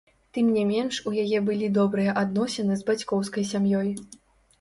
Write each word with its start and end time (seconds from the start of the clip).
Тым 0.35 0.45
не 0.53 0.61
менш 0.69 0.95
у 1.09 1.11
яе 1.23 1.41
былі 1.49 1.67
добрыя 1.75 2.15
адносіны 2.21 2.79
з 2.79 2.87
бацькоўскай 2.89 3.47
сям'ёй. 3.51 3.93